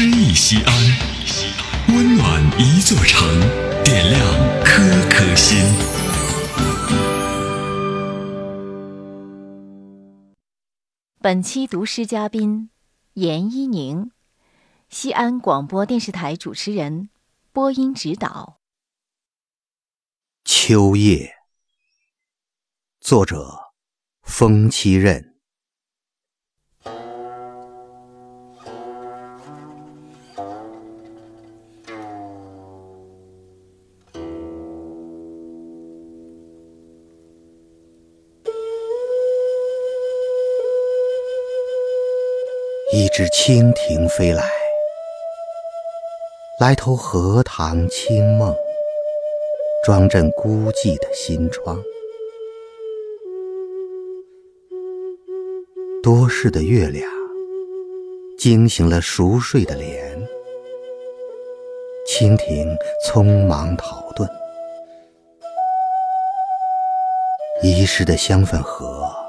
[0.00, 0.72] 诗意西安，
[1.88, 3.28] 温暖一座城，
[3.82, 4.20] 点亮
[4.64, 5.58] 颗颗心。
[11.20, 12.70] 本期读诗嘉宾
[13.14, 14.12] 严一宁，
[14.88, 17.10] 西安广播电视台主持人，
[17.50, 18.60] 播音指导。
[20.44, 21.34] 秋夜，
[23.00, 23.72] 作者
[24.22, 25.37] 风七任。
[42.90, 44.50] 一只蜻蜓飞来，
[46.58, 48.56] 来投荷塘清梦，
[49.84, 51.78] 装镇孤寂的心窗。
[56.02, 57.06] 多事的月亮
[58.38, 60.26] 惊醒了熟睡的莲，
[62.06, 62.74] 蜻蜓
[63.04, 64.26] 匆忙逃遁，
[67.62, 69.27] 遗失的香粉盒。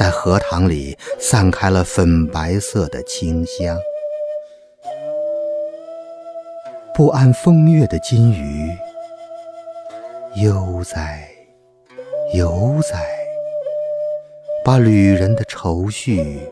[0.00, 3.78] 在荷塘里散开了粉白色的清香，
[6.94, 8.74] 不谙风月的金鱼
[10.42, 11.28] 悠哉
[12.32, 13.06] 悠哉，
[14.64, 16.48] 把旅人的愁绪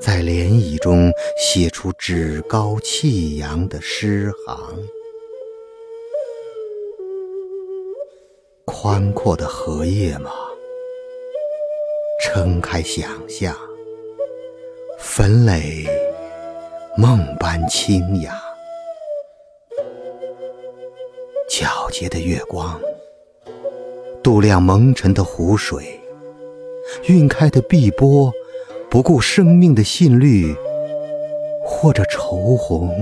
[0.00, 4.58] 在涟漪中写出趾高气扬的诗行。
[8.64, 10.30] 宽阔的荷叶吗？
[12.36, 13.56] 撑开想象，
[14.98, 15.86] 粉垒
[16.94, 18.38] 梦般清雅，
[21.48, 22.78] 皎洁的月光
[24.22, 25.98] 度量蒙尘的湖水，
[27.06, 28.30] 晕开的碧波
[28.90, 30.54] 不顾生命的信律，
[31.64, 32.94] 或者愁红，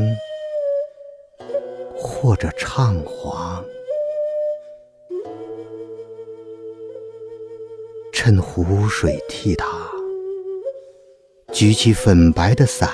[1.97, 3.65] 或者怅黄。
[8.27, 9.67] 趁湖水替他
[11.53, 12.89] 举起粉白的伞，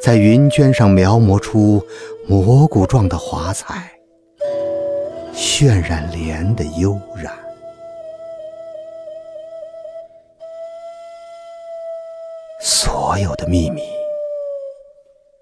[0.00, 1.84] 在云卷上描摹出
[2.26, 3.92] 蘑菇状的华彩，
[5.34, 7.30] 渲染莲的悠然。
[12.58, 13.82] 所有的秘密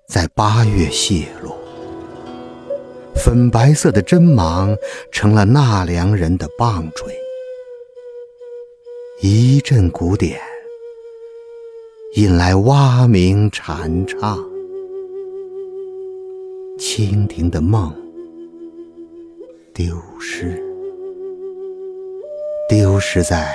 [0.08, 1.54] 在八月泄露，
[3.14, 4.76] 粉白色的针芒
[5.12, 7.23] 成了纳凉人的棒槌。
[9.20, 10.40] 一阵鼓点，
[12.14, 14.38] 引来蛙鸣蝉唱，
[16.78, 17.94] 蜻蜓的梦
[19.72, 20.60] 丢失，
[22.68, 23.54] 丢失在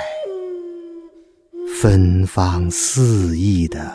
[1.80, 3.94] 芬芳四溢的